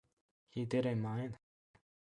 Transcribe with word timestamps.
He 0.49 0.65
did 0.65 0.87
in 0.87 0.99
mine 0.99 1.37